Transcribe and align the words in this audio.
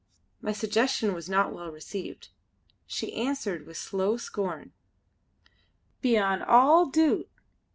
My 0.41 0.51
suggestion 0.51 1.13
was 1.13 1.29
not 1.29 1.53
well 1.53 1.69
received. 1.69 2.29
She 2.87 3.13
answered 3.13 3.67
with 3.67 3.77
slow 3.77 4.17
scorn: 4.17 4.73
"Beyon' 6.01 6.41
all 6.41 6.87
doot! 6.87 7.29